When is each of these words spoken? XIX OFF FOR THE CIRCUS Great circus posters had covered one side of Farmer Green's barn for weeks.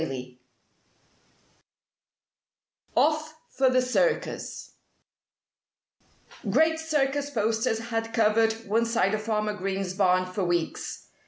XIX 0.03 0.39
OFF 2.97 3.35
FOR 3.51 3.69
THE 3.69 3.83
CIRCUS 3.83 4.71
Great 6.49 6.79
circus 6.79 7.29
posters 7.29 7.77
had 7.77 8.11
covered 8.11 8.53
one 8.67 8.87
side 8.87 9.13
of 9.13 9.21
Farmer 9.21 9.53
Green's 9.53 9.93
barn 9.93 10.25
for 10.25 10.43
weeks. 10.43 11.09